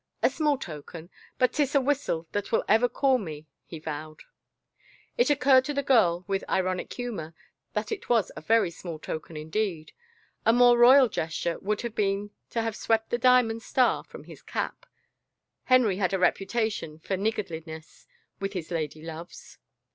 [0.23, 4.23] "A small token— but 'tis a whistle that will ever call me," he vowed.^
[5.23, 7.35] Jt occurred to the girl, with ironic humor,
[7.73, 9.91] that it was a very small token indeed;
[10.43, 14.41] a more royal gesture would have been to have swept the diamond star from his
[14.41, 14.87] cap.
[15.65, 18.07] Henry had a reputation for niggardliness
[18.39, 19.59] with his lady loves.